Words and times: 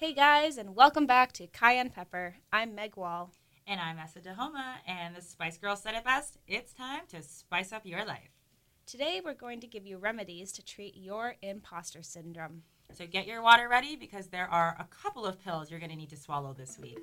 Hey 0.00 0.12
guys, 0.12 0.58
and 0.58 0.76
welcome 0.76 1.06
back 1.06 1.32
to 1.32 1.48
Cayenne 1.48 1.90
Pepper. 1.90 2.36
I'm 2.52 2.72
Meg 2.72 2.96
Wall. 2.96 3.32
And 3.66 3.80
I'm 3.80 3.98
Essa 3.98 4.20
Dahoma, 4.20 4.76
and 4.86 5.16
the 5.16 5.20
Spice 5.20 5.58
Girls 5.58 5.82
said 5.82 5.96
it 5.96 6.04
best. 6.04 6.38
It's 6.46 6.72
time 6.72 7.00
to 7.08 7.20
spice 7.20 7.72
up 7.72 7.84
your 7.84 8.04
life. 8.04 8.30
Today 8.86 9.20
we're 9.24 9.34
going 9.34 9.58
to 9.58 9.66
give 9.66 9.84
you 9.84 9.98
remedies 9.98 10.52
to 10.52 10.64
treat 10.64 10.96
your 10.96 11.34
imposter 11.42 12.04
syndrome. 12.04 12.62
So 12.92 13.08
get 13.08 13.26
your 13.26 13.42
water 13.42 13.68
ready 13.68 13.96
because 13.96 14.28
there 14.28 14.48
are 14.48 14.76
a 14.78 14.84
couple 14.84 15.26
of 15.26 15.42
pills 15.42 15.68
you're 15.68 15.80
going 15.80 15.90
to 15.90 15.96
need 15.96 16.10
to 16.10 16.16
swallow 16.16 16.54
this 16.56 16.78
week. 16.78 17.00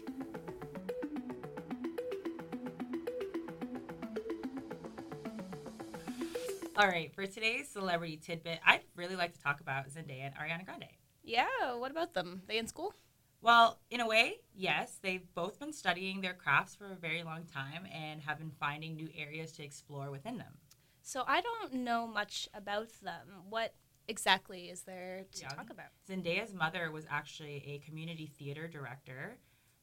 All 6.78 6.88
right, 6.88 7.14
for 7.14 7.26
today's 7.26 7.68
celebrity 7.68 8.16
tidbit, 8.16 8.62
I'd 8.66 8.84
really 8.96 9.18
like 9.18 9.34
to 9.34 9.42
talk 9.42 9.60
about 9.60 9.90
Zendaya 9.90 10.28
and 10.28 10.36
Ariana 10.36 10.64
Grande. 10.64 10.86
Yeah, 11.26 11.74
what 11.78 11.92
about 11.92 12.14
them? 12.14 12.44
They 12.48 12.58
in 12.58 12.68
school? 12.68 12.94
Well, 13.42 13.80
in 13.90 14.00
a 14.00 14.08
way, 14.08 14.38
yes. 14.56 14.98
They've 15.02 15.26
both 15.34 15.60
been 15.60 15.74
studying 15.74 16.22
their 16.22 16.34
crafts 16.34 16.76
for 16.76 16.92
a 16.92 16.96
very 16.96 17.24
long 17.24 17.46
time 17.46 17.88
and 17.94 18.22
have 18.22 18.38
been 18.38 18.52
finding 18.60 18.96
new 18.96 19.10
areas 19.18 19.52
to 19.54 19.64
explore 19.64 20.12
within 20.12 20.38
them. 20.38 20.54
So 21.02 21.24
I 21.28 21.42
don't 21.42 21.74
know 21.74 22.08
much 22.08 22.48
about 22.54 22.90
them. 23.04 23.28
What 23.50 23.74
exactly 24.08 24.70
is 24.70 24.82
there 24.82 25.26
to 25.34 25.42
talk 25.44 25.70
about? 25.70 25.88
Zendaya's 26.08 26.54
mother 26.54 26.92
was 26.92 27.06
actually 27.10 27.64
a 27.68 27.86
community 27.86 28.28
theater 28.28 28.68
director, 28.68 29.38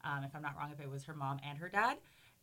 um, 0.05 0.25
if 0.25 0.35
I'm 0.35 0.43
not 0.43 0.57
wrong, 0.57 0.73
if 0.73 0.81
it 0.81 0.91
was 0.91 1.05
her 1.05 1.15
mom 1.15 1.39
and 1.49 1.59
her 1.59 1.69
dad. 1.69 1.99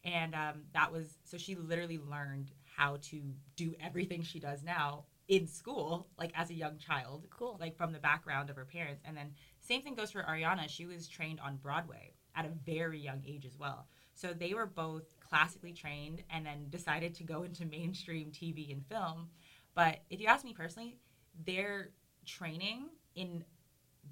And 0.06 0.34
um, 0.34 0.62
that 0.74 0.92
was 0.92 1.18
so 1.26 1.38
she 1.38 1.56
literally 1.56 1.98
learned 1.98 2.52
how 2.78 2.98
to 3.04 3.22
do 3.58 3.76
everything 3.82 4.24
she 4.24 4.40
does 4.40 4.64
now 4.64 5.04
in 5.30 5.48
school, 5.48 6.08
like 6.18 6.32
as 6.36 6.50
a 6.50 6.54
young 6.56 6.78
child, 6.80 7.28
Cool. 7.30 7.58
like 7.62 7.78
from 7.78 7.94
the 7.94 8.00
background 8.00 8.50
of 8.50 8.56
her 8.56 8.66
parents. 8.66 9.04
And 9.06 9.16
then 9.16 9.32
same 9.62 9.84
thing 9.84 9.94
goes 9.94 10.12
for 10.12 10.24
Ariana. 10.24 10.68
She 10.68 10.88
was 10.88 11.08
trained 11.08 11.40
on 11.40 11.58
Broadway 11.58 12.14
at 12.36 12.46
a 12.46 12.50
very 12.66 13.00
young 13.00 13.22
age 13.26 13.46
as 13.46 13.58
well. 13.58 13.88
So 14.16 14.34
they 14.34 14.54
were 14.56 14.66
both 14.66 15.04
classically 15.20 15.72
trained 15.72 16.24
and 16.32 16.46
then 16.46 16.68
decided 16.70 17.14
to 17.16 17.24
go 17.24 17.44
into 17.48 17.66
mainstream 17.66 18.32
TV 18.32 18.72
and 18.74 18.84
film. 18.88 19.30
But 19.76 20.00
if 20.10 20.20
you 20.20 20.28
ask 20.28 20.44
me 20.44 20.54
personally, 20.54 20.98
their 21.46 21.92
training 22.26 22.90
in 23.16 23.46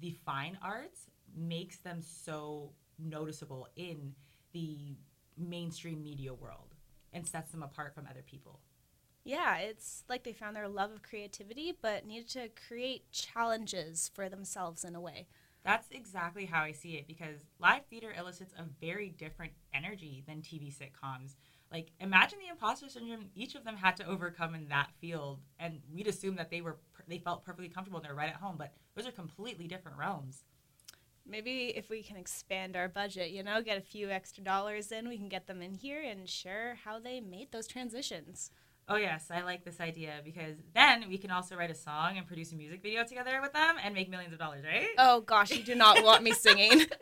the 0.00 0.16
fine 0.24 0.56
arts 0.62 1.10
makes 1.36 1.78
them 1.78 2.00
so 2.00 2.70
noticeable 2.98 3.68
in 3.74 4.14
the 4.52 4.96
mainstream 5.36 6.02
media 6.02 6.32
world 6.32 6.74
and 7.12 7.26
sets 7.26 7.50
them 7.50 7.64
apart 7.64 7.92
from 7.94 8.06
other 8.08 8.22
people. 8.24 8.60
Yeah, 9.28 9.58
it's 9.58 10.04
like 10.08 10.24
they 10.24 10.32
found 10.32 10.56
their 10.56 10.68
love 10.68 10.90
of 10.90 11.02
creativity, 11.02 11.74
but 11.82 12.06
needed 12.06 12.30
to 12.30 12.48
create 12.66 13.12
challenges 13.12 14.10
for 14.14 14.30
themselves 14.30 14.84
in 14.84 14.94
a 14.94 15.02
way. 15.02 15.26
That's 15.62 15.86
exactly 15.90 16.46
how 16.46 16.62
I 16.62 16.72
see 16.72 16.94
it 16.94 17.06
because 17.06 17.44
live 17.58 17.84
theater 17.90 18.14
elicits 18.18 18.54
a 18.56 18.64
very 18.80 19.10
different 19.10 19.52
energy 19.74 20.24
than 20.26 20.40
TV 20.40 20.74
sitcoms. 20.74 21.34
Like, 21.70 21.90
imagine 22.00 22.38
the 22.38 22.48
imposter 22.48 22.88
syndrome 22.88 23.26
each 23.34 23.54
of 23.54 23.64
them 23.64 23.76
had 23.76 23.98
to 23.98 24.06
overcome 24.06 24.54
in 24.54 24.66
that 24.68 24.92
field, 24.98 25.40
and 25.58 25.80
we'd 25.92 26.06
assume 26.06 26.36
that 26.36 26.50
they 26.50 26.62
were 26.62 26.78
they 27.06 27.18
felt 27.18 27.44
perfectly 27.44 27.68
comfortable 27.68 27.98
and 27.98 28.06
they're 28.06 28.14
right 28.14 28.30
at 28.30 28.36
home, 28.36 28.56
but 28.56 28.72
those 28.94 29.06
are 29.06 29.12
completely 29.12 29.68
different 29.68 29.98
realms. 29.98 30.44
Maybe 31.26 31.74
if 31.76 31.90
we 31.90 32.02
can 32.02 32.16
expand 32.16 32.76
our 32.76 32.88
budget, 32.88 33.28
you 33.28 33.42
know, 33.42 33.60
get 33.60 33.76
a 33.76 33.82
few 33.82 34.08
extra 34.08 34.42
dollars 34.42 34.90
in, 34.90 35.06
we 35.06 35.18
can 35.18 35.28
get 35.28 35.46
them 35.46 35.60
in 35.60 35.74
here 35.74 36.00
and 36.00 36.26
share 36.26 36.78
how 36.82 36.98
they 36.98 37.20
made 37.20 37.52
those 37.52 37.66
transitions. 37.66 38.50
Oh 38.90 38.96
yes, 38.96 39.26
I 39.30 39.42
like 39.42 39.66
this 39.66 39.80
idea 39.80 40.22
because 40.24 40.56
then 40.74 41.04
we 41.10 41.18
can 41.18 41.30
also 41.30 41.54
write 41.56 41.70
a 41.70 41.74
song 41.74 42.16
and 42.16 42.26
produce 42.26 42.52
a 42.52 42.56
music 42.56 42.80
video 42.82 43.04
together 43.04 43.38
with 43.42 43.52
them 43.52 43.76
and 43.84 43.94
make 43.94 44.08
millions 44.08 44.32
of 44.32 44.38
dollars, 44.38 44.64
right? 44.64 44.88
Oh 44.96 45.20
gosh, 45.20 45.50
you 45.50 45.62
do 45.62 45.74
not 45.74 46.02
want 46.02 46.22
me 46.22 46.32
singing. 46.32 46.86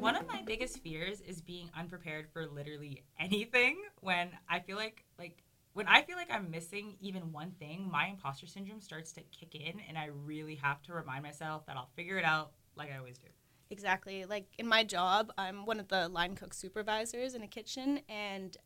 One 0.00 0.16
of 0.16 0.26
my 0.26 0.42
biggest 0.44 0.80
fears 0.82 1.20
is 1.20 1.40
being 1.40 1.70
unprepared 1.78 2.26
for 2.32 2.46
literally 2.46 3.04
anything 3.20 3.80
when 4.00 4.30
I 4.48 4.58
feel 4.58 4.76
like 4.76 5.04
like 5.20 5.44
when 5.74 5.86
I 5.86 6.02
feel 6.02 6.16
like 6.16 6.32
I'm 6.32 6.50
missing 6.50 6.96
even 7.00 7.30
one 7.30 7.52
thing, 7.60 7.88
my 7.88 8.08
imposter 8.08 8.48
syndrome 8.48 8.80
starts 8.80 9.12
to 9.12 9.20
kick 9.30 9.54
in 9.54 9.78
and 9.88 9.96
I 9.96 10.06
really 10.06 10.56
have 10.56 10.82
to 10.82 10.94
remind 10.94 11.22
myself 11.22 11.64
that 11.66 11.76
I'll 11.76 11.90
figure 11.94 12.18
it 12.18 12.24
out 12.24 12.50
like 12.74 12.90
I 12.92 12.98
always 12.98 13.18
do. 13.18 13.28
Exactly. 13.70 14.24
Like 14.24 14.46
in 14.58 14.66
my 14.66 14.84
job, 14.84 15.32
I'm 15.36 15.66
one 15.66 15.78
of 15.80 15.88
the 15.88 16.08
line 16.08 16.34
cook 16.34 16.54
supervisors 16.54 17.34
in 17.34 17.42
a 17.42 17.48
kitchen, 17.48 18.00
and 18.08 18.56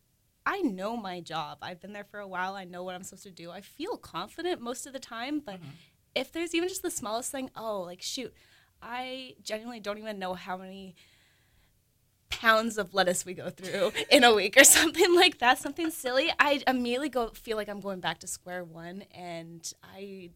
I 0.47 0.61
know 0.61 0.97
my 0.97 1.21
job. 1.21 1.59
I've 1.63 1.81
been 1.81 1.93
there 1.93 2.05
for 2.05 2.21
a 2.21 2.27
while. 2.27 2.55
I 2.55 2.65
know 2.65 2.83
what 2.85 2.95
I'm 2.95 3.03
supposed 3.03 3.25
to 3.25 3.31
do. 3.31 3.51
I 3.51 3.61
feel 3.61 3.97
confident 3.97 4.61
most 4.61 4.87
of 4.87 4.93
the 4.93 4.99
time, 5.01 5.41
but 5.41 5.61
Mhm. 5.61 5.71
if 6.15 6.33
there's 6.33 6.55
even 6.55 6.69
just 6.69 6.83
the 6.83 6.91
smallest 6.91 7.31
thing, 7.33 7.51
oh, 7.57 7.81
like 7.83 8.03
shoot, 8.03 8.33
I 8.81 9.37
genuinely 9.43 9.81
don't 9.81 9.99
even 9.99 10.19
know 10.19 10.35
how 10.35 10.57
many 10.57 10.95
pounds 12.29 12.79
of 12.79 12.95
lettuce 12.95 13.25
we 13.25 13.35
go 13.35 13.51
through 13.51 13.93
in 14.11 14.25
a 14.25 14.35
week 14.35 14.57
or 14.57 14.65
something 14.79 15.15
like 15.15 15.39
that, 15.39 15.59
something 15.59 15.91
silly. 15.91 16.33
I 16.39 16.63
immediately 16.67 17.09
go 17.09 17.29
feel 17.31 17.57
like 17.57 17.69
I'm 17.69 17.81
going 17.81 18.01
back 18.01 18.19
to 18.21 18.27
square 18.27 18.65
one, 18.65 19.03
and 19.13 19.71
I 19.83 20.31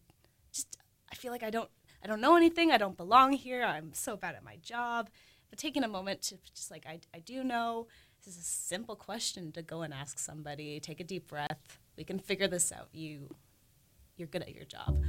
just 0.51 0.77
I 1.11 1.15
feel 1.15 1.31
like 1.31 1.43
I 1.43 1.49
don't 1.49 1.69
I 2.03 2.07
don't 2.07 2.21
know 2.21 2.35
anything. 2.35 2.71
I 2.71 2.77
don't 2.77 2.97
belong 2.97 3.33
here. 3.33 3.63
I'm 3.63 3.93
so 3.93 4.15
bad 4.15 4.35
at 4.35 4.43
my 4.43 4.57
job. 4.57 5.09
But 5.49 5.59
taking 5.59 5.83
a 5.83 5.87
moment 5.87 6.21
to 6.23 6.37
just 6.53 6.71
like 6.71 6.85
I 6.85 6.99
I 7.13 7.19
do 7.19 7.43
know 7.43 7.87
this 8.23 8.35
is 8.35 8.41
a 8.41 8.45
simple 8.45 8.95
question 8.95 9.51
to 9.53 9.61
go 9.61 9.81
and 9.81 9.93
ask 9.93 10.19
somebody. 10.19 10.79
Take 10.79 10.99
a 10.99 11.03
deep 11.03 11.27
breath. 11.27 11.79
We 11.95 12.03
can 12.03 12.19
figure 12.19 12.47
this 12.47 12.71
out. 12.71 12.89
You 12.91 13.35
you're 14.17 14.27
good 14.27 14.41
at 14.41 14.53
your 14.53 14.65
job. 14.65 15.03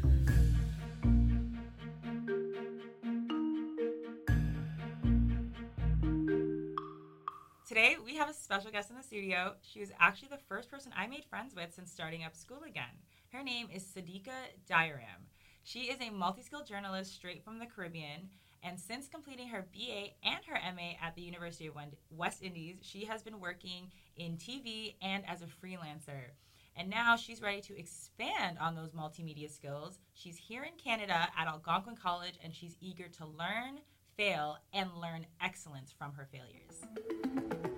Today 7.67 7.97
we 8.03 8.17
have 8.17 8.31
a 8.31 8.35
special 8.35 8.71
guest 8.71 8.91
in 8.91 8.97
the 8.97 9.03
studio. 9.03 9.55
She 9.61 9.81
was 9.81 9.91
actually 10.01 10.29
the 10.29 10.39
first 10.49 10.71
person 10.71 10.91
I 10.97 11.07
made 11.07 11.25
friends 11.27 11.55
with 11.55 11.75
since 11.75 11.93
starting 11.93 12.25
up 12.25 12.35
school 12.35 12.63
again. 12.67 12.85
Her 13.31 13.43
name 13.43 13.69
is 13.73 13.85
Saudicka 13.85 14.33
Diaram. 14.71 15.29
She 15.69 15.91
is 15.91 16.01
a 16.01 16.09
multi-skilled 16.09 16.67
journalist 16.67 17.15
straight 17.15 17.45
from 17.45 17.59
the 17.59 17.67
Caribbean, 17.67 18.31
and 18.63 18.81
since 18.81 19.07
completing 19.07 19.49
her 19.49 19.67
BA 19.71 20.15
and 20.25 20.43
her 20.47 20.59
MA 20.75 20.93
at 21.07 21.15
the 21.15 21.21
University 21.21 21.67
of 21.67 21.75
West 22.09 22.43
Indies, 22.43 22.79
she 22.81 23.05
has 23.05 23.23
been 23.23 23.39
working 23.39 23.93
in 24.17 24.39
TV 24.39 24.95
and 25.03 25.25
as 25.29 25.43
a 25.43 25.45
freelancer. 25.45 26.31
And 26.75 26.89
now 26.89 27.17
she's 27.17 27.43
ready 27.43 27.61
to 27.61 27.79
expand 27.79 28.57
on 28.59 28.77
those 28.77 28.93
multimedia 28.93 29.51
skills. 29.51 29.99
She's 30.15 30.39
here 30.39 30.63
in 30.63 30.73
Canada 30.83 31.29
at 31.37 31.49
Algonquin 31.49 31.97
College, 31.97 32.39
and 32.43 32.55
she's 32.55 32.79
eager 32.81 33.09
to 33.19 33.27
learn, 33.27 33.81
fail, 34.17 34.57
and 34.73 34.89
learn 34.95 35.27
excellence 35.43 35.93
from 35.93 36.15
her 36.15 36.27
failures. 36.33 37.78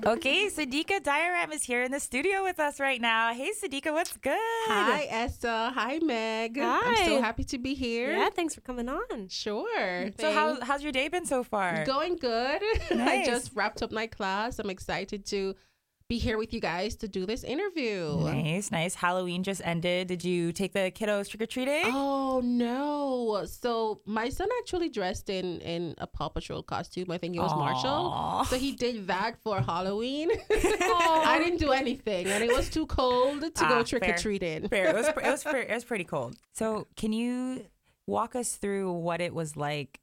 Okay, 0.06 0.48
Saudicka 0.48 1.00
Diaram 1.00 1.52
is 1.52 1.64
here 1.64 1.82
in 1.82 1.90
the 1.90 2.00
studio 2.00 2.42
with 2.44 2.60
us 2.60 2.78
right 2.80 3.00
now. 3.00 3.32
Hey, 3.34 3.50
Saudicka, 3.50 3.92
what's 3.92 4.16
good? 4.16 4.38
Hi, 4.66 5.06
Essa. 5.10 5.72
Hi, 5.74 5.98
Meg. 5.98 6.58
Hi. 6.58 6.80
I'm 6.84 6.96
so 7.08 7.20
happy 7.20 7.44
to 7.44 7.58
be 7.58 7.74
here. 7.74 8.12
Yeah, 8.12 8.28
thanks 8.30 8.54
for 8.54 8.60
coming 8.60 8.88
on. 8.88 9.28
Sure. 9.28 10.10
So, 10.18 10.32
how, 10.32 10.60
how's 10.60 10.82
your 10.82 10.92
day 10.92 11.08
been 11.08 11.26
so 11.26 11.42
far? 11.42 11.84
Going 11.84 12.16
good. 12.16 12.62
I 12.90 13.24
just 13.26 13.50
wrapped 13.54 13.82
up 13.82 13.90
my 13.92 14.06
class. 14.06 14.58
I'm 14.58 14.70
excited 14.70 15.26
to 15.26 15.54
be 16.08 16.16
here 16.16 16.38
with 16.38 16.54
you 16.54 16.60
guys 16.60 16.96
to 16.96 17.06
do 17.06 17.26
this 17.26 17.44
interview. 17.44 18.16
Nice, 18.24 18.70
nice. 18.70 18.94
Halloween 18.94 19.42
just 19.42 19.60
ended. 19.62 20.08
Did 20.08 20.24
you 20.24 20.52
take 20.52 20.72
the 20.72 20.90
kiddos 20.90 21.28
trick 21.28 21.42
or 21.42 21.46
treating? 21.46 21.82
Oh 21.86 22.40
no! 22.42 23.44
So 23.44 24.00
my 24.06 24.30
son 24.30 24.48
actually 24.58 24.88
dressed 24.88 25.28
in 25.28 25.60
in 25.60 25.94
a 25.98 26.06
Paw 26.06 26.30
Patrol 26.30 26.62
costume. 26.62 27.10
I 27.10 27.18
think 27.18 27.36
it 27.36 27.40
was 27.40 27.52
Marshall. 27.52 28.44
So 28.46 28.56
he 28.56 28.72
did 28.72 29.06
that 29.08 29.36
for 29.42 29.60
Halloween. 29.60 30.30
I 30.50 31.38
didn't 31.42 31.58
do 31.58 31.72
anything, 31.72 32.26
and 32.26 32.42
it 32.42 32.54
was 32.56 32.70
too 32.70 32.86
cold 32.86 33.42
to 33.42 33.64
Ah, 33.64 33.68
go 33.68 33.82
trick 33.82 34.08
or 34.08 34.16
treating. 34.16 34.66
Fair. 34.68 34.88
It 34.88 34.94
was, 34.94 35.08
it 35.08 35.16
was. 35.16 35.44
It 35.68 35.74
was 35.74 35.84
pretty 35.84 36.04
cold. 36.04 36.36
So, 36.54 36.86
can 36.96 37.12
you 37.12 37.66
walk 38.06 38.34
us 38.34 38.56
through 38.56 38.92
what 38.92 39.20
it 39.20 39.34
was 39.34 39.56
like 39.56 40.00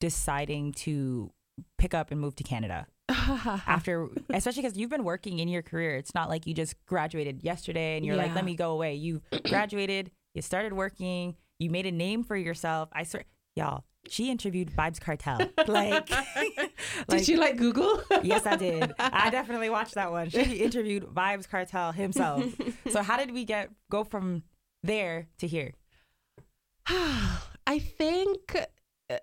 deciding 0.00 0.72
to 0.72 1.30
pick 1.78 1.94
up 1.94 2.10
and 2.10 2.20
move 2.20 2.34
to 2.36 2.42
Canada 2.42 2.86
after, 3.66 4.08
especially 4.30 4.62
because 4.62 4.76
you've 4.76 4.90
been 4.90 5.04
working 5.04 5.38
in 5.38 5.48
your 5.48 5.62
career. 5.62 5.96
It's 5.96 6.14
not 6.14 6.28
like 6.28 6.46
you 6.46 6.54
just 6.54 6.74
graduated 6.86 7.42
yesterday 7.42 7.96
and 7.96 8.04
you're 8.04 8.16
like, 8.16 8.34
let 8.34 8.44
me 8.44 8.54
go 8.54 8.72
away. 8.72 8.94
You 8.94 9.22
graduated, 9.48 10.10
you 10.34 10.42
started 10.42 10.72
working, 10.72 11.36
you 11.58 11.70
made 11.70 11.86
a 11.86 11.92
name 11.92 12.24
for 12.24 12.36
yourself. 12.36 12.88
I 12.92 13.04
swear, 13.04 13.24
y'all, 13.56 13.84
she 14.08 14.30
interviewed 14.30 14.70
Vybz 14.70 15.00
Kartel. 15.00 15.50
Like, 15.66 16.08
did 17.08 17.28
you 17.28 17.38
like 17.38 17.56
Google? 17.56 18.02
yes, 18.22 18.46
I 18.46 18.56
did. 18.56 18.92
I 18.98 19.30
definitely 19.30 19.70
watched 19.70 19.94
that 19.94 20.10
one. 20.10 20.30
She 20.30 20.56
interviewed 20.56 21.04
Vybz 21.04 21.48
Kartel 21.48 21.92
himself. 21.92 22.44
So 22.90 23.02
how 23.02 23.16
did 23.16 23.32
we 23.32 23.44
get 23.44 23.70
go 23.90 24.04
from 24.04 24.42
there 24.82 25.28
to 25.38 25.46
here? 25.46 25.72
I 27.66 27.78
think 27.78 28.56
uh, 29.10 29.16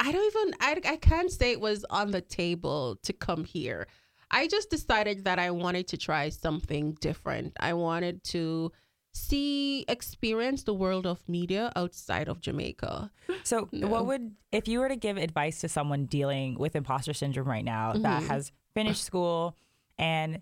I 0.00 0.10
don't 0.12 0.26
even 0.34 0.54
I, 0.60 0.80
I 0.92 0.96
can't 0.96 1.30
say 1.30 1.52
it 1.52 1.60
was 1.60 1.84
on 1.90 2.10
the 2.10 2.20
table 2.20 2.98
to 3.02 3.12
come 3.12 3.44
here. 3.44 3.86
I 4.30 4.46
just 4.48 4.70
decided 4.70 5.24
that 5.24 5.38
I 5.38 5.50
wanted 5.50 5.88
to 5.88 5.96
try 5.96 6.28
something 6.30 6.92
different. 7.00 7.52
I 7.60 7.74
wanted 7.74 8.22
to 8.24 8.72
see 9.12 9.84
experience 9.88 10.62
the 10.62 10.72
world 10.74 11.04
of 11.06 11.28
media 11.28 11.72
outside 11.76 12.28
of 12.28 12.40
Jamaica. 12.40 13.10
So, 13.42 13.68
No. 13.72 13.88
what 13.88 14.06
would 14.06 14.36
if 14.52 14.68
you 14.68 14.78
were 14.78 14.88
to 14.88 14.96
give 14.96 15.16
advice 15.16 15.60
to 15.62 15.68
someone 15.68 16.06
dealing 16.06 16.56
with 16.58 16.76
imposter 16.76 17.12
syndrome 17.12 17.48
right 17.48 17.64
now 17.64 17.92
that 17.94 18.22
Mhm. 18.22 18.26
has 18.28 18.52
finished 18.72 19.02
school 19.04 19.56
and 19.98 20.40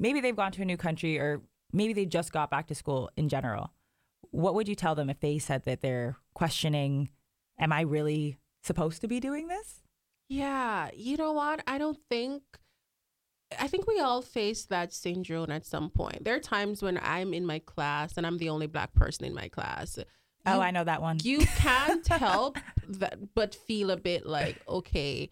maybe 0.00 0.20
they've 0.20 0.36
gone 0.36 0.52
to 0.52 0.62
a 0.62 0.64
new 0.64 0.76
country 0.76 1.18
or 1.18 1.42
maybe 1.72 1.92
they 1.92 2.04
just 2.04 2.32
got 2.32 2.50
back 2.50 2.66
to 2.66 2.74
school 2.74 3.08
in 3.16 3.28
general? 3.28 3.72
What 4.32 4.54
would 4.54 4.68
you 4.68 4.74
tell 4.74 4.94
them 4.94 5.08
if 5.08 5.20
they 5.20 5.38
said 5.38 5.62
that 5.64 5.80
they're 5.80 6.16
questioning, 6.34 7.08
am 7.58 7.72
I 7.72 7.82
really 7.82 8.36
supposed 8.62 9.00
to 9.02 9.08
be 9.08 9.20
doing 9.20 9.48
this? 9.48 9.82
Yeah, 10.28 10.90
you 10.94 11.16
know 11.16 11.32
what? 11.32 11.62
I 11.66 11.78
don't 11.78 11.98
think 12.08 12.42
I 13.58 13.66
think 13.66 13.86
we 13.86 14.00
all 14.00 14.22
face 14.22 14.64
that 14.66 14.94
syndrome 14.94 15.50
at 15.50 15.66
some 15.66 15.90
point. 15.90 16.24
There 16.24 16.34
are 16.34 16.40
times 16.40 16.82
when 16.82 16.98
I'm 17.02 17.34
in 17.34 17.44
my 17.44 17.58
class 17.58 18.16
and 18.16 18.26
I'm 18.26 18.38
the 18.38 18.48
only 18.48 18.66
black 18.66 18.94
person 18.94 19.26
in 19.26 19.34
my 19.34 19.48
class. 19.48 19.98
Oh, 20.46 20.60
I 20.60 20.70
know 20.70 20.84
that 20.84 21.02
one. 21.02 21.18
you 21.22 21.38
can't 21.38 22.06
help 22.08 22.58
that 22.88 23.34
but 23.34 23.54
feel 23.54 23.90
a 23.90 23.96
bit 23.96 24.26
like 24.26 24.60
okay 24.66 25.30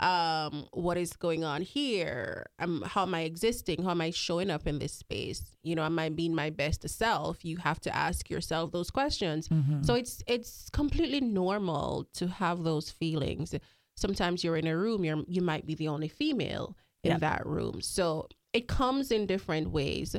um 0.00 0.66
what 0.72 0.96
is 0.96 1.12
going 1.14 1.42
on 1.44 1.60
here? 1.62 2.46
Um 2.58 2.82
how 2.86 3.02
am 3.02 3.14
i 3.14 3.22
existing? 3.22 3.82
How 3.82 3.90
am 3.90 4.00
i 4.00 4.10
showing 4.10 4.50
up 4.50 4.66
in 4.66 4.78
this 4.78 4.92
space? 4.92 5.42
You 5.62 5.74
know 5.76 5.82
am 5.84 5.98
i 5.98 6.08
being 6.08 6.34
my 6.34 6.50
best 6.50 6.88
self? 6.88 7.44
You 7.44 7.56
have 7.58 7.80
to 7.80 7.94
ask 7.94 8.30
yourself 8.30 8.70
those 8.70 8.90
questions. 8.90 9.48
Mhm. 9.48 9.84
so 9.84 9.94
it's 9.94 10.22
it's 10.26 10.70
completely 10.70 11.20
normal 11.20 12.08
to 12.14 12.28
have 12.28 12.62
those 12.62 12.90
feelings. 12.90 13.54
Sometimes 13.96 14.44
you're 14.44 14.56
in 14.56 14.66
a 14.68 14.76
room 14.76 15.04
you're 15.04 15.24
you 15.26 15.42
might 15.42 15.66
be 15.66 15.74
the 15.74 15.88
only 15.88 16.08
female 16.08 16.76
in 17.02 17.12
Yeah. 17.12 17.18
that 17.18 17.46
room. 17.46 17.80
So 17.80 18.28
it 18.52 18.68
comes 18.68 19.10
in 19.10 19.26
different 19.26 19.70
ways. 19.70 20.14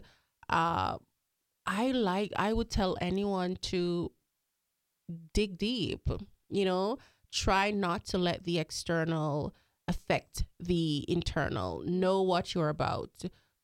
Uh 0.49 0.97
i 1.65 1.91
like 1.91 2.31
i 2.35 2.51
would 2.51 2.69
tell 2.71 2.97
anyone 2.99 3.55
to 3.61 4.11
dig 5.33 5.57
deep 5.57 6.09
you 6.49 6.65
know? 6.65 6.97
Try 7.31 7.69
not 7.69 8.05
to 8.07 8.17
let 8.17 8.43
the 8.43 8.57
external 8.57 9.53
affect 9.93 10.45
the 10.59 11.03
internal 11.07 11.81
know 11.85 12.21
what 12.21 12.53
you're 12.53 12.69
about 12.69 13.11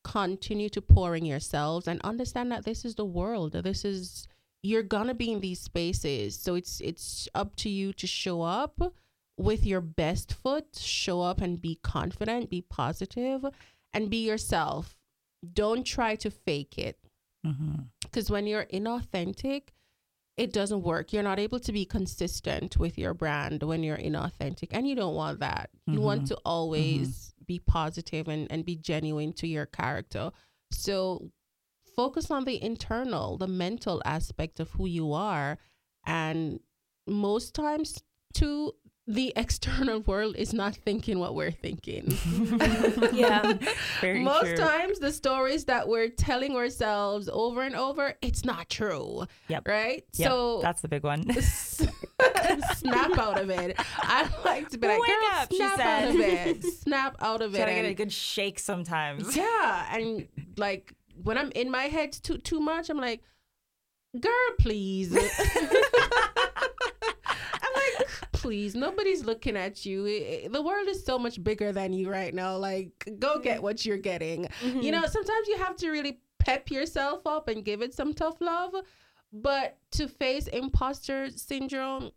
continue 0.04 0.70
to 0.70 0.82
pour 0.82 1.16
in 1.16 1.26
yourselves 1.26 1.88
and 1.88 2.00
understand 2.04 2.52
that 2.52 2.64
this 2.64 2.86
is 2.86 2.94
the 2.96 3.06
world. 3.20 3.54
This 3.54 3.84
is 3.84 4.28
you're 4.62 4.84
gonna 4.84 5.16
be 5.16 5.32
in 5.32 5.40
these 5.42 5.60
spaces. 5.60 6.36
So 6.38 6.54
it's 6.56 6.80
it's 6.82 7.28
up 7.34 7.56
to 7.58 7.70
you 7.70 7.94
to 7.94 8.08
show 8.08 8.42
up 8.44 8.76
with 9.38 9.66
your 9.66 9.82
best 9.82 10.34
foot 10.34 10.68
show 10.80 11.22
up 11.22 11.42
and 11.42 11.60
be 11.62 11.76
confident 11.82 12.50
be 12.50 12.62
positive 12.62 13.46
and 13.94 14.10
be 14.10 14.26
yourself. 14.32 14.96
Don't 15.62 15.86
try 15.86 16.16
to 16.18 16.30
fake 16.30 16.78
it. 16.78 17.00
Mhm. 17.46 17.90
because 18.04 18.32
when 18.32 18.48
you're 18.48 18.66
inauthentic 18.66 19.70
it 20.38 20.52
doesn't 20.52 20.82
work. 20.84 21.14
You're 21.14 21.24
not 21.24 21.40
able 21.40 21.60
to 21.62 21.72
be 21.72 21.86
consistent 21.86 22.78
with 22.78 22.98
your 22.98 23.14
brand 23.14 23.64
when 23.64 23.84
you're 23.84 23.98
inauthentic 23.98 24.70
and 24.72 24.88
you 24.88 24.96
don't 24.96 25.16
want 25.16 25.40
that. 25.40 25.70
You 25.88 26.02
want 26.02 26.24
Mhm. 26.24 26.28
to 26.30 26.36
always 26.46 27.34
be 27.46 27.60
positive 27.60 28.28
and, 28.28 28.52
and 28.52 28.66
be 28.66 28.76
genuine 28.76 29.32
to 29.34 29.48
your 29.48 29.66
character. 29.66 30.32
So 30.72 31.32
focus 31.96 32.30
on 32.30 32.44
the 32.44 32.62
internal 32.62 33.38
the 33.38 33.48
mental 33.48 34.02
aspect 34.04 34.60
of 34.60 34.72
who 34.72 34.86
you 34.86 35.14
are 35.14 35.58
and 36.06 36.60
most 37.08 37.56
times 37.56 38.04
too 38.34 38.74
the 39.08 39.32
external 39.36 40.00
world 40.02 40.36
is 40.36 40.52
not 40.52 40.76
thinking 40.76 41.20
what 41.20 41.36
we're 41.36 41.52
thinking 41.52 42.06
Yeah. 43.14 43.54
Very 44.02 44.22
most 44.22 44.48
true. 44.48 44.58
times 44.58 44.98
the 44.98 45.12
stories 45.12 45.66
that 45.66 45.88
we're 45.88 46.10
telling 46.10 46.56
ourselves 46.56 47.30
over 47.32 47.62
and 47.62 47.76
over 47.76 48.16
it's 48.24 48.44
not 48.44 48.68
true 48.68 49.26
Yep. 49.48 49.68
right 49.68 50.04
Yep, 50.14 50.28
so 50.32 50.60
that's 50.64 50.82
the 50.82 50.88
big 50.88 51.04
one. 51.04 51.24
snap 52.76 53.18
out 53.20 53.40
of 53.40 53.50
it 53.50 53.76
i 54.00 54.28
like 54.44 54.70
to 54.70 54.78
be 54.78 54.88
like 54.88 55.00
Wake 55.00 55.12
up, 55.34 55.50
she 55.52 55.58
snap 55.58 55.80
out 55.80 56.10
of 56.10 56.16
it 56.20 56.64
snap 56.64 57.16
out 57.20 57.42
of 57.42 57.54
it 57.54 57.58
Gotta 57.60 57.74
get 57.74 57.86
a 57.86 57.94
good 57.94 58.12
shake 58.12 58.58
sometimes. 58.60 59.36
yeah 59.38 59.86
and 59.96 60.28
like 60.58 60.94
when 61.24 61.38
i'm 61.38 61.52
in 61.52 61.70
my 61.70 61.84
head 61.84 62.12
too 62.12 62.38
too 62.40 62.60
much 62.60 62.90
i'm 62.90 62.98
like 62.98 63.22
girl 64.20 64.32
please 64.60 65.12
please 68.46 68.76
nobody's 68.76 69.26
looking 69.26 69.58
at 69.58 69.86
you. 69.86 70.06
I- 70.06 70.44
I- 70.46 70.48
the 70.50 70.62
world 70.62 70.88
is 70.88 71.04
so 71.04 71.18
much 71.18 71.44
bigger 71.44 71.72
than 71.72 71.94
you 71.94 72.10
right 72.10 72.34
now. 72.34 72.58
Like 72.58 72.92
go 73.20 73.34
mm-hmm. 73.34 73.42
get 73.42 73.64
what 73.64 73.86
you're 73.86 73.98
getting. 73.98 74.44
You 74.44 74.70
mm-hmm. 74.70 74.90
know 74.92 75.06
sometimes 75.06 75.48
you 75.48 75.58
have 75.58 75.76
to 75.78 75.90
really 75.90 76.20
pep 76.40 76.70
yourself 76.70 77.26
up 77.26 77.48
and 77.48 77.66
give 77.66 77.82
it 77.82 77.94
some 77.94 78.14
tough 78.14 78.40
love 78.40 78.74
but 79.34 79.78
to 79.92 80.08
face 80.08 80.48
imposter 80.48 81.30
syndrome 81.32 82.12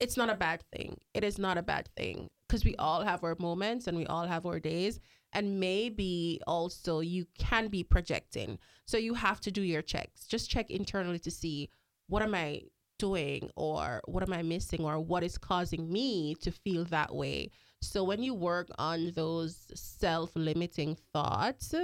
it's 0.00 0.16
not 0.16 0.30
a 0.30 0.34
bad 0.34 0.62
thing. 0.72 0.96
It 1.14 1.24
is 1.24 1.38
not 1.38 1.58
a 1.58 1.62
bad 1.62 1.88
thing 1.96 2.28
because 2.46 2.64
we 2.64 2.76
all 2.76 3.02
have 3.02 3.24
our 3.24 3.36
moments 3.38 3.88
and 3.88 3.96
we 3.96 4.06
all 4.06 4.26
have 4.26 4.46
our 4.46 4.60
days 4.60 5.00
and 5.32 5.58
maybe 5.58 6.40
also 6.46 7.00
you 7.00 7.26
can 7.36 7.68
be 7.68 7.82
projecting. 7.82 8.58
So 8.86 8.96
you 8.96 9.14
have 9.14 9.40
to 9.40 9.50
do 9.50 9.62
your 9.62 9.82
checks. 9.82 10.26
Just 10.26 10.50
check 10.50 10.70
internally 10.70 11.18
to 11.20 11.30
see 11.30 11.70
what 12.08 12.22
am 12.22 12.34
i 12.34 12.62
doing 12.98 13.50
or 13.56 14.00
what 14.06 14.22
am 14.22 14.32
i 14.32 14.42
missing 14.42 14.84
or 14.84 14.98
what 15.00 15.22
is 15.22 15.38
causing 15.38 15.90
me 15.90 16.34
to 16.36 16.50
feel 16.50 16.84
that 16.86 17.14
way. 17.14 17.50
So 17.80 18.02
when 18.02 18.22
you 18.22 18.34
work 18.34 18.68
on 18.78 19.12
those 19.14 19.70
self-limiting 19.74 20.96
thoughts 21.12 21.74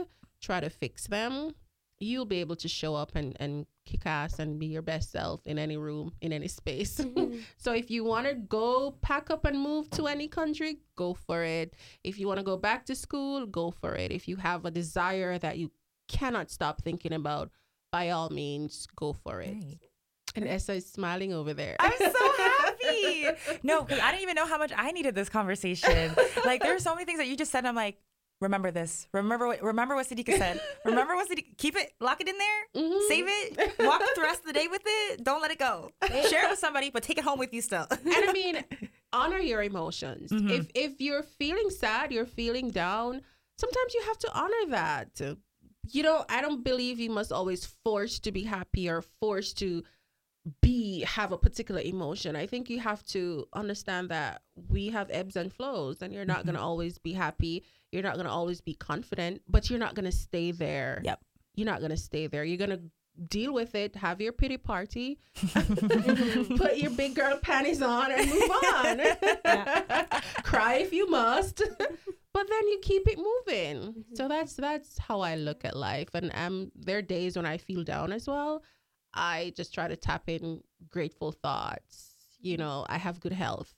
try 0.41 0.61
to 0.61 0.69
fix 0.69 1.07
them 1.07 1.55
you'll 1.99 2.25
be 2.25 2.41
able 2.41 2.57
to 2.57 2.69
show 2.69 2.95
up 2.95 3.13
and, 3.15 3.37
and 3.41 3.67
kick 3.87 4.07
ass 4.07 4.39
and 4.39 4.59
be 4.59 4.67
your 4.67 4.83
best 4.83 5.13
self 5.13 5.47
in 5.47 5.59
any 5.59 5.77
room 5.77 6.13
in 6.21 6.33
any 6.33 6.49
space. 6.49 7.01
Mm-hmm. 7.15 7.39
So 7.59 7.73
if 7.73 7.91
you 7.91 8.03
want 8.03 8.27
to 8.27 8.35
go 8.35 8.97
pack 9.03 9.31
up 9.31 9.45
and 9.45 9.61
move 9.61 9.89
to 9.91 10.09
any 10.09 10.27
country 10.27 10.79
go 10.97 11.15
for 11.15 11.45
it. 11.45 11.75
If 12.03 12.19
you 12.19 12.27
want 12.27 12.39
to 12.39 12.45
go 12.45 12.57
back 12.57 12.87
to 12.87 12.95
school 12.95 13.47
go 13.47 13.71
for 13.71 13.95
it. 13.95 14.11
If 14.11 14.27
you 14.27 14.37
have 14.37 14.65
a 14.65 14.71
desire 14.71 15.39
that 15.39 15.59
you 15.59 15.71
cannot 16.09 16.51
stop 16.51 16.83
thinking 16.83 17.13
about 17.13 17.51
by 17.93 18.11
all 18.11 18.31
means 18.31 18.89
go 18.97 19.13
for 19.13 19.41
it. 19.43 19.55
Right. 19.55 19.79
And 20.35 20.49
Essa 20.49 20.75
is 20.75 20.87
smiling 20.91 21.33
over 21.33 21.55
there 21.55 21.77
I'm 21.81 21.93
so 21.99 22.33
happy. 22.39 23.27
No, 23.63 23.83
because 23.83 24.01
I 24.01 24.11
didn't 24.11 24.23
even 24.23 24.35
know 24.35 24.47
how 24.47 24.59
much 24.59 24.73
I 24.77 24.91
needed 24.93 25.15
this 25.15 25.29
conversation. 25.29 26.15
Like 26.45 26.63
there 26.63 26.75
are 26.75 26.79
so 26.81 26.95
many 26.95 27.05
things 27.05 27.19
that 27.19 27.27
you 27.29 27.37
just 27.37 27.53
said. 27.53 27.65
I'm 27.65 27.75
like, 27.77 27.99
remember 28.41 28.71
this. 28.71 29.07
Remember 29.13 29.47
what 29.47 29.63
remember 29.63 29.95
what 29.95 30.09
Sidika 30.09 30.37
said. 30.37 30.61
Remember 30.85 31.15
what 31.15 31.29
Sidika 31.31 31.56
keep 31.56 31.77
it, 31.77 31.93
lock 32.01 32.20
it 32.20 32.29
in 32.29 32.37
there, 32.39 32.82
Mhm. 32.82 33.08
save 33.08 33.25
it, 33.29 33.79
walk 33.79 34.03
the 34.15 34.20
rest 34.23 34.41
of 34.41 34.47
the 34.47 34.53
day 34.53 34.67
with 34.69 34.82
it. 34.85 35.25
Don't 35.25 35.41
let 35.41 35.51
it 35.51 35.58
go. 35.58 35.91
Share 36.29 36.44
it 36.47 36.51
with 36.51 36.58
somebody, 36.58 36.91
but 36.91 37.03
take 37.03 37.19
it 37.19 37.25
home 37.25 37.39
with 37.39 37.53
you 37.55 37.63
still. 37.63 37.87
and 37.91 38.01
I 38.05 38.32
mean, 38.41 38.65
honor 39.13 39.39
your 39.39 39.63
emotions. 39.63 40.31
Mhm. 40.31 40.51
If 40.51 40.67
if 40.75 41.01
you're 41.01 41.23
feeling 41.23 41.70
sad, 41.70 42.13
you're 42.13 42.27
feeling 42.27 42.70
down. 42.70 43.23
Sometimes 43.58 43.94
you 43.94 44.03
have 44.06 44.19
to 44.19 44.31
honor 44.35 44.65
that. 44.70 45.20
You 45.91 46.03
know, 46.03 46.25
I 46.31 46.41
don't 46.41 46.65
believe 46.65 46.99
you 46.99 47.11
must 47.11 47.31
always 47.31 47.67
force 47.85 48.19
to 48.20 48.32
be 48.32 48.43
happy 48.43 48.89
or 48.89 49.03
force 49.03 49.53
to 49.55 49.82
be 50.60 51.01
have 51.03 51.32
a 51.32 51.39
particular 51.39 51.81
emotion. 51.81 52.36
I 52.36 52.46
think 52.46 52.69
you 52.69 52.79
have 52.81 53.03
to 53.06 53.46
understand 53.55 54.10
that 54.10 54.43
we 54.69 54.89
have 54.89 55.08
ebbs 55.10 55.36
and 55.36 55.53
flows, 55.53 56.03
and 56.03 56.13
you're 56.13 56.24
not 56.27 56.43
Mhm. 56.43 56.46
gonna 56.46 56.60
always 56.60 56.98
be 56.98 57.13
happy. 57.15 57.65
You're 57.93 58.03
not 58.03 58.17
gonna 58.17 58.31
always 58.31 58.60
be 58.60 58.74
confident, 58.74 59.43
but 59.48 59.70
you're 59.70 59.79
not 59.79 59.94
gonna 59.94 60.13
stay 60.13 60.51
there. 60.53 61.01
Yep. 61.05 61.20
You're 61.55 61.67
not 61.67 61.81
gonna 61.81 61.96
stay 61.96 62.27
there. 62.27 62.44
You're 62.44 62.58
gonna 62.58 62.81
deal 63.29 63.55
with 63.55 63.74
it. 63.77 63.94
Have 63.96 64.20
your 64.20 64.32
pity 64.32 64.56
party. 64.58 65.19
Put 66.56 66.77
your 66.79 66.91
big 66.91 67.15
girl 67.15 67.39
panties 67.41 67.81
on 67.81 68.10
and 68.13 68.29
move 68.29 68.51
on. 68.74 69.01
Cry 70.43 70.74
if 70.77 70.93
you 70.93 71.08
must. 71.08 71.63
But 72.34 72.48
then 72.48 72.67
you 72.67 72.81
keep 72.82 73.06
it 73.06 73.17
moving. 73.17 74.05
So 74.15 74.27
that's 74.27 74.55
that's 74.55 74.98
how 74.98 75.20
I 75.20 75.36
look 75.36 75.65
at 75.65 75.77
life. 75.77 76.08
And 76.15 76.32
um 76.34 76.72
there 76.74 76.98
are 76.98 77.03
days 77.03 77.36
when 77.36 77.46
I 77.46 77.58
feel 77.58 77.84
down 77.84 78.10
as 78.13 78.27
well. 78.27 78.65
I 79.15 79.53
just 79.56 79.73
try 79.73 79.89
to 79.89 79.97
tap 79.97 80.25
in 80.29 80.63
grateful 80.91 81.33
thoughts. 81.33 82.15
You 82.41 82.56
know, 82.56 82.85
I 82.89 82.99
have 82.99 83.21
good 83.21 83.33
health. 83.33 83.73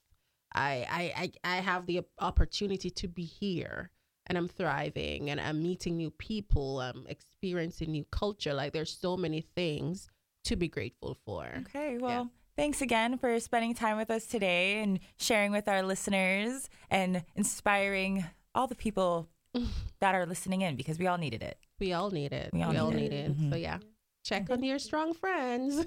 I 0.55 0.87
I 0.91 1.33
I, 1.45 1.57
I 1.57 1.61
have 1.61 1.87
the 1.87 2.03
opportunity 2.19 2.91
to 2.91 3.09
be 3.09 3.25
here 3.25 3.91
and 4.27 4.37
I'm 4.39 4.49
thriving 4.49 5.31
and 5.31 5.41
I'm 5.41 5.63
meeting 5.63 5.97
new 5.97 6.11
people. 6.11 6.81
I'm 6.81 7.07
experiencing 7.09 7.93
new 7.93 8.05
culture. 8.11 8.55
Like 8.55 8.73
there's 8.73 8.97
so 8.97 9.17
many 9.17 9.41
things 9.41 10.09
to 10.45 10.57
be 10.57 10.69
grateful 10.69 11.17
for. 11.25 11.47
Okay, 11.61 11.99
well, 11.99 12.31
thanks 12.57 12.81
again 12.81 13.19
for 13.19 13.39
spending 13.41 13.75
time 13.75 13.97
with 13.99 14.11
us 14.11 14.27
today 14.27 14.81
and 14.83 14.99
sharing 15.19 15.53
with 15.53 15.69
our 15.69 15.83
listeners 15.83 16.69
and 16.91 17.23
inspiring 17.35 18.25
all 18.55 18.67
the 18.67 18.75
people 18.75 19.29
that 20.01 20.15
are 20.15 20.27
listening 20.27 20.63
in 20.63 20.77
because 20.77 20.99
we 20.99 21.07
all 21.07 21.19
needed 21.19 21.43
it. 21.43 21.59
We 21.79 21.93
all 21.93 22.11
need 22.11 22.33
it. 22.33 22.51
We 22.53 22.61
We 22.61 22.65
all 22.65 22.77
all, 22.87 22.91
need 22.91 23.11
need 23.11 23.13
it. 23.13 23.31
it. 23.31 23.39
Mhm. 23.39 23.51
So 23.51 23.57
yeah, 23.57 23.79
check 24.27 24.51
on 24.51 24.63
your 24.63 24.79
strong 24.79 25.15
friends. 25.15 25.87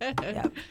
Yep. 0.00 0.52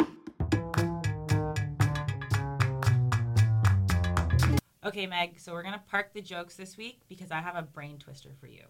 Okay, 4.85 5.07
Meg, 5.07 5.39
so 5.39 5.53
we're 5.53 5.63
going 5.63 5.73
to 5.73 5.81
park 5.89 6.13
the 6.13 6.21
jokes 6.21 6.57
this 6.57 6.75
week 6.75 7.03
because 7.07 7.31
I 7.31 7.39
have 7.39 7.55
a 7.55 7.61
brain 7.61 7.99
twister 7.99 8.31
for 8.37 8.47
you. 8.47 8.65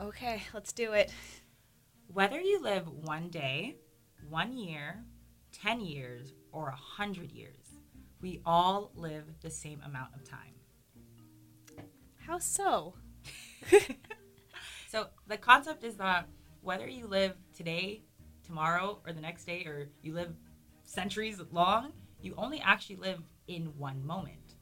Okay, 0.00 0.44
let's 0.54 0.72
do 0.72 0.92
it. 0.92 1.12
Whether 2.06 2.40
you 2.40 2.62
live 2.62 2.86
one 2.86 3.30
day, 3.30 3.74
one 4.28 4.52
year, 4.52 5.02
10 5.50 5.80
years, 5.80 6.34
or 6.52 6.68
a 6.68 6.78
100 6.98 7.32
years, 7.32 7.66
we 8.22 8.40
all 8.46 8.92
live 8.94 9.24
the 9.40 9.50
same 9.50 9.82
amount 9.84 10.14
of 10.14 10.22
time. 10.22 10.54
How 12.24 12.38
so? 12.38 12.94
So 14.88 15.08
the 15.26 15.36
concept 15.36 15.84
is 15.84 15.96
that 15.96 16.28
whether 16.66 16.88
you 16.88 17.06
live 17.06 17.36
today, 17.56 18.02
tomorrow, 18.44 18.98
or 19.06 19.12
the 19.12 19.20
next 19.20 19.44
day, 19.44 19.64
or 19.66 19.88
you 20.02 20.12
live 20.12 20.34
centuries 20.82 21.40
long, 21.52 21.92
you 22.20 22.34
only 22.36 22.60
actually 22.60 22.96
live 22.96 23.22
in 23.46 23.66
one 23.78 24.04
moment. 24.04 24.56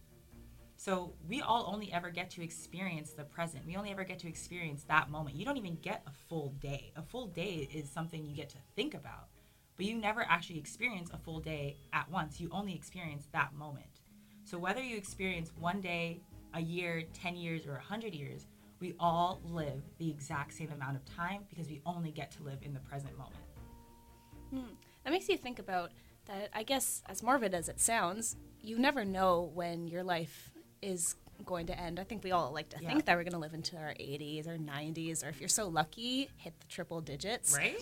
So 0.77 1.15
we 1.27 1.41
all 1.41 1.65
only 1.67 1.91
ever 1.95 2.11
get 2.11 2.29
to 2.33 2.45
experience 2.45 3.13
the 3.13 3.25
present. 3.25 3.65
We 3.65 3.77
only 3.77 3.91
ever 3.91 4.05
get 4.05 4.19
to 4.19 4.29
experience 4.29 4.85
that 4.85 5.09
moment. 5.09 5.37
You 5.37 5.47
don't 5.47 5.57
even 5.57 5.77
get 5.77 6.03
a 6.07 6.11
full 6.29 6.51
day. 6.61 6.93
A 6.95 7.03
full 7.03 7.29
day 7.29 7.71
is 7.73 7.89
something 7.89 8.23
you 8.23 8.37
get 8.37 8.51
to 8.51 8.59
think 8.77 8.93
about, 8.93 9.31
but 9.79 9.87
you 9.87 9.97
never 9.97 10.27
actually 10.29 10.59
experience 10.59 11.09
a 11.11 11.17
full 11.17 11.41
day 11.41 11.79
at 11.95 12.11
once. 12.11 12.39
You 12.39 12.51
only 12.53 12.75
experience 12.75 13.29
that 13.33 13.55
moment. 13.55 14.03
So 14.45 14.59
whether 14.59 14.83
you 14.83 14.99
experience 14.99 15.53
one 15.59 15.81
day, 15.81 16.21
a 16.53 16.61
year, 16.61 17.05
10 17.15 17.35
years, 17.35 17.67
or 17.67 17.73
100 17.73 18.15
years, 18.15 18.45
we 18.85 18.95
all 19.01 19.41
live 19.47 19.81
the 19.97 20.11
exact 20.11 20.53
same 20.53 20.71
amount 20.71 20.95
of 20.95 21.03
time 21.17 21.41
because 21.49 21.69
we 21.69 21.81
only 21.87 22.11
get 22.11 22.31
to 22.31 22.43
live 22.43 22.59
in 22.61 22.75
the 22.75 22.81
present 22.81 23.17
moment. 23.17 24.69
That 25.05 25.11
makes 25.11 25.27
you 25.27 25.39
think 25.39 25.59
about 25.59 25.91
that. 26.27 26.51
I 26.53 26.65
guess, 26.65 27.03
as 27.09 27.23
morbid 27.23 27.55
as 27.55 27.71
it 27.71 27.81
sounds, 27.81 28.37
you 28.61 28.79
never 28.79 29.03
know 29.07 29.51
when 29.55 29.89
your 29.89 30.03
life 30.03 30.51
is 30.83 31.15
going 31.47 31.67
to 31.69 31.81
end. 31.81 31.99
I 31.99 32.05
think 32.05 32.23
we 32.23 32.31
all 32.33 32.53
like 32.53 32.69
to 32.71 32.77
Yeah. 32.83 32.89
think 32.89 33.07
that 33.07 33.17
we're 33.17 33.25
going 33.25 33.33
to 33.33 33.39
live 33.39 33.55
into 33.55 33.77
our 33.79 33.95
80s 33.99 34.47
or 34.47 34.59
90s, 34.59 35.25
or 35.25 35.29
if 35.31 35.41
you're 35.41 35.49
so 35.49 35.67
lucky, 35.67 36.29
hit 36.37 36.53
the 36.61 36.67
triple 36.67 37.01
digits. 37.01 37.57
Right? 37.57 37.81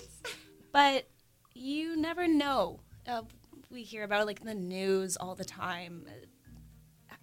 But 0.70 1.08
you 1.52 1.96
never 1.96 2.28
know. 2.28 2.78
Uh, 3.08 3.22
we 3.70 3.82
hear 3.82 4.04
about 4.04 4.22
it 4.22 4.26
like 4.26 4.40
in 4.40 4.46
the 4.46 4.54
news 4.54 5.16
all 5.16 5.34
the 5.34 5.44
time. 5.44 6.06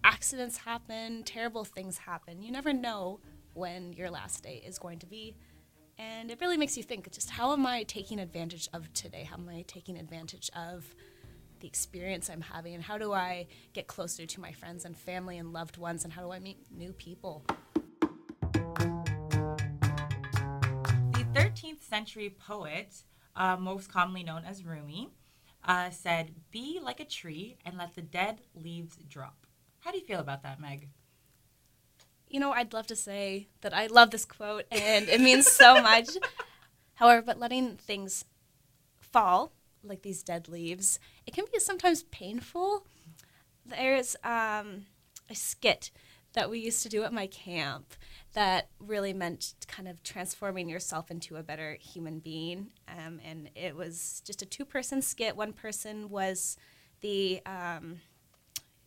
Accidents 0.04 0.58
happen, 0.58 1.22
terrible 1.24 1.64
things 1.64 1.96
happen. 1.98 2.42
You 2.42 2.52
never 2.52 2.74
know 2.74 3.20
when 3.60 3.92
your 3.92 4.10
last 4.10 4.42
day 4.42 4.62
is 4.66 4.78
going 4.78 4.98
to 4.98 5.06
be. 5.06 5.36
And 5.98 6.30
it 6.30 6.40
really 6.40 6.56
makes 6.56 6.78
you 6.78 6.82
think 6.82 7.12
just 7.12 7.28
how 7.28 7.52
am 7.52 7.66
I 7.66 7.82
taking 7.82 8.18
advantage 8.18 8.70
of 8.72 8.90
today? 8.94 9.24
How 9.24 9.36
am 9.36 9.50
I 9.50 9.66
taking 9.68 9.98
advantage 9.98 10.50
of 10.56 10.94
the 11.60 11.68
experience 11.68 12.30
I'm 12.30 12.40
having? 12.40 12.74
And 12.74 12.82
how 12.82 12.96
do 12.96 13.12
I 13.12 13.48
get 13.74 13.86
closer 13.86 14.24
to 14.24 14.40
my 14.40 14.50
friends 14.52 14.86
and 14.86 14.96
family 14.96 15.36
and 15.36 15.52
loved 15.52 15.76
ones? 15.76 16.04
And 16.04 16.12
how 16.14 16.22
do 16.22 16.32
I 16.32 16.38
meet 16.38 16.56
new 16.74 16.94
people? 16.94 17.44
The 21.12 21.26
13th 21.34 21.82
century 21.82 22.30
poet, 22.30 23.04
uh, 23.36 23.58
most 23.58 23.92
commonly 23.92 24.22
known 24.22 24.44
as 24.46 24.64
Rumi, 24.64 25.10
uh, 25.64 25.90
said, 25.90 26.30
Be 26.50 26.80
like 26.82 27.00
a 27.00 27.04
tree 27.04 27.58
and 27.66 27.76
let 27.76 27.94
the 27.94 28.00
dead 28.00 28.40
leaves 28.54 28.96
drop. 29.06 29.46
How 29.80 29.90
do 29.90 29.98
you 29.98 30.04
feel 30.04 30.20
about 30.20 30.42
that, 30.44 30.60
Meg? 30.60 30.88
You 32.30 32.38
know, 32.38 32.52
I'd 32.52 32.72
love 32.72 32.86
to 32.86 32.96
say 32.96 33.48
that 33.60 33.74
I 33.74 33.88
love 33.88 34.10
this 34.10 34.24
quote 34.24 34.64
and 34.70 35.08
it 35.08 35.20
means 35.20 35.50
so 35.50 35.74
much. 35.82 36.08
However, 36.94 37.22
but 37.22 37.38
letting 37.38 37.76
things 37.76 38.24
fall, 39.00 39.52
like 39.82 40.02
these 40.02 40.22
dead 40.22 40.48
leaves, 40.48 40.98
it 41.26 41.34
can 41.34 41.44
be 41.52 41.58
sometimes 41.58 42.04
painful. 42.04 42.86
There's 43.66 44.16
um, 44.22 44.86
a 45.28 45.34
skit 45.34 45.90
that 46.34 46.48
we 46.48 46.60
used 46.60 46.82
to 46.84 46.88
do 46.88 47.02
at 47.02 47.12
my 47.12 47.26
camp 47.26 47.94
that 48.34 48.68
really 48.78 49.12
meant 49.12 49.54
kind 49.66 49.88
of 49.88 50.00
transforming 50.04 50.68
yourself 50.68 51.10
into 51.10 51.36
a 51.36 51.42
better 51.42 51.76
human 51.80 52.20
being. 52.20 52.68
Um, 52.86 53.20
and 53.24 53.50
it 53.56 53.74
was 53.74 54.22
just 54.24 54.40
a 54.42 54.46
two 54.46 54.64
person 54.64 55.02
skit. 55.02 55.36
One 55.36 55.52
person 55.52 56.08
was 56.08 56.56
the, 57.00 57.40
um, 57.44 58.00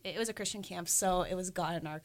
it 0.02 0.18
was 0.18 0.30
a 0.30 0.32
Christian 0.32 0.62
camp, 0.62 0.88
so 0.88 1.22
it 1.22 1.34
was 1.34 1.50
God 1.50 1.80
in 1.80 1.86
our 1.86 2.00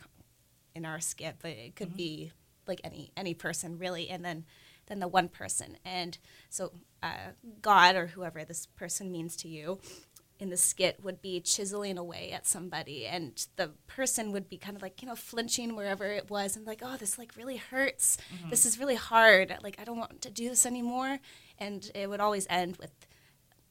in 0.75 0.85
our 0.85 0.99
skit, 0.99 1.35
but 1.41 1.51
it 1.51 1.75
could 1.75 1.95
be 1.95 2.31
like 2.67 2.81
any 2.83 3.11
any 3.17 3.33
person 3.33 3.77
really, 3.77 4.09
and 4.09 4.23
then 4.23 4.45
then 4.87 4.99
the 4.99 5.07
one 5.07 5.29
person, 5.29 5.77
and 5.85 6.17
so 6.49 6.71
uh, 7.03 7.31
God 7.61 7.95
or 7.95 8.07
whoever 8.07 8.43
this 8.43 8.65
person 8.65 9.11
means 9.11 9.35
to 9.37 9.47
you 9.47 9.79
in 10.39 10.49
the 10.49 10.57
skit 10.57 11.03
would 11.03 11.21
be 11.21 11.41
chiseling 11.41 11.97
away 11.97 12.31
at 12.31 12.47
somebody, 12.47 13.05
and 13.05 13.45
the 13.57 13.71
person 13.87 14.31
would 14.31 14.49
be 14.49 14.57
kind 14.57 14.75
of 14.75 14.81
like 14.81 15.01
you 15.01 15.07
know 15.07 15.15
flinching 15.15 15.75
wherever 15.75 16.05
it 16.05 16.29
was, 16.29 16.55
and 16.55 16.65
like 16.65 16.81
oh 16.83 16.95
this 16.97 17.17
like 17.17 17.35
really 17.35 17.57
hurts, 17.57 18.17
this 18.49 18.65
is 18.65 18.79
really 18.79 18.95
hard, 18.95 19.55
like 19.63 19.77
I 19.79 19.83
don't 19.83 19.97
want 19.97 20.21
to 20.21 20.31
do 20.31 20.49
this 20.49 20.65
anymore, 20.65 21.19
and 21.59 21.89
it 21.93 22.09
would 22.09 22.21
always 22.21 22.47
end 22.49 22.77
with 22.77 22.91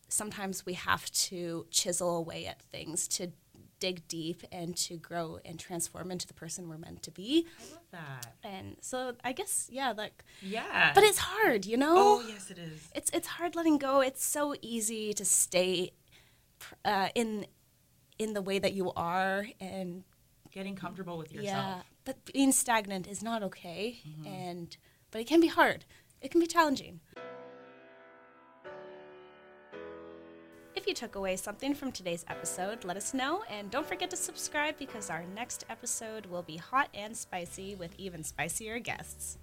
sometimes 0.09 0.65
we 0.65 0.75
have 0.75 1.11
to 1.13 1.67
chisel 1.71 2.17
away 2.17 2.47
at 2.47 2.63
things 2.63 3.07
to 3.09 3.31
dig 3.81 4.07
deep 4.09 4.43
and 4.53 4.77
to 4.77 4.97
grow 4.97 5.39
and 5.45 5.59
transform 5.59 6.11
into 6.11 6.27
the 6.27 6.35
person 6.35 6.69
we're 6.69 6.79
meant 6.79 7.03
to 7.05 7.11
be. 7.11 7.47
I 7.61 7.73
love 7.73 7.83
that. 7.93 8.35
And 8.43 8.77
so 8.81 9.15
I 9.25 9.33
guess 9.33 9.69
yeah, 9.71 9.93
like 9.97 10.25
Yeah. 10.43 10.93
but 10.95 11.05
it's 11.05 11.19
hard, 11.19 11.65
you 11.67 11.77
know? 11.77 11.95
Oh, 11.97 12.25
yes, 12.29 12.51
it 12.51 12.59
is. 12.59 12.89
It's 12.95 13.11
it's 13.11 13.29
hard 13.29 13.55
letting 13.57 13.79
go. 13.79 14.01
It's 14.01 14.25
so 14.25 14.55
easy 14.63 15.13
to 15.15 15.25
stay 15.25 15.93
uh, 16.85 17.09
in 17.15 17.47
in 18.19 18.35
the 18.35 18.43
way 18.43 18.59
that 18.59 18.73
you 18.73 18.93
are 18.97 19.47
and 19.61 20.05
Getting 20.51 20.75
comfortable 20.77 21.19
with 21.19 21.31
yourself. 21.33 21.57
yeah, 21.57 21.83
but 22.05 22.17
being 22.33 22.53
stagnant 22.53 23.07
is 23.07 23.23
not 23.23 23.43
okay 23.45 24.01
and 24.27 24.77
but 25.11 25.21
it 25.21 25.27
can 25.29 25.41
be 25.41 25.47
hard. 25.49 25.85
It 26.21 26.31
can 26.33 26.41
be 26.41 26.47
challenging. 26.49 27.01
If 30.79 30.87
you 30.87 30.95
took 30.95 31.17
away 31.17 31.35
something 31.35 31.75
from 31.75 31.91
today's 31.91 32.25
episode, 32.29 32.85
let 32.85 32.97
us 32.97 33.13
know 33.13 33.43
and 33.51 33.69
don't 33.69 33.85
forget 33.85 34.11
to 34.11 34.17
subscribe 34.17 34.79
because 34.79 35.11
our 35.11 35.25
next 35.35 35.65
episode 35.69 36.27
will 36.27 36.45
be 36.45 36.57
hot 36.57 36.89
and 36.95 37.17
spicy 37.17 37.75
with 37.75 37.91
even 37.99 38.23
spicier 38.23 38.79
guests. 38.79 39.39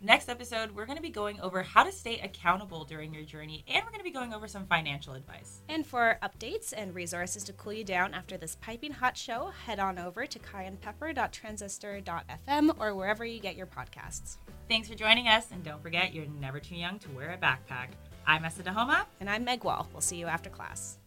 Next 0.00 0.28
episode, 0.28 0.72
we're 0.72 0.86
going 0.86 0.96
to 0.96 1.02
be 1.02 1.08
going 1.08 1.40
over 1.42 1.62
how 1.62 1.84
to 1.84 1.92
stay 1.92 2.18
accountable 2.18 2.84
during 2.84 3.14
your 3.14 3.22
journey, 3.22 3.64
and 3.68 3.84
we're 3.84 3.92
going 3.92 4.00
to 4.00 4.04
be 4.04 4.10
going 4.10 4.34
over 4.34 4.48
some 4.48 4.66
financial 4.66 5.14
advice. 5.14 5.62
And 5.68 5.86
for 5.86 6.18
updates 6.24 6.74
and 6.76 6.92
resources 6.92 7.44
to 7.44 7.52
cool 7.52 7.74
you 7.74 7.84
down 7.84 8.12
after 8.12 8.36
this 8.36 8.56
piping 8.56 8.90
hot 8.90 9.16
show, 9.16 9.52
head 9.66 9.78
on 9.78 9.96
over 9.96 10.26
to 10.26 10.38
cayennepepper.transistor.fm 10.40 12.80
or 12.80 12.96
wherever 12.96 13.24
you 13.24 13.38
get 13.38 13.54
your 13.54 13.68
podcasts. 13.68 14.38
Thanks 14.68 14.88
for 14.88 14.96
joining 14.96 15.28
us, 15.28 15.52
and 15.52 15.62
don't 15.62 15.82
forget, 15.82 16.12
you're 16.12 16.26
never 16.40 16.58
too 16.58 16.74
young 16.74 16.98
to 16.98 17.08
wear 17.10 17.30
a 17.30 17.38
backpack. 17.38 17.90
I'm 18.30 18.44
Essa 18.44 18.62
Dahoma. 18.62 19.06
And 19.18 19.28
I'm 19.28 19.42
Meg 19.42 19.64
Wall. 19.64 19.88
We'll 19.92 20.02
see 20.02 20.16
you 20.16 20.26
after 20.26 20.50
class. 20.50 20.99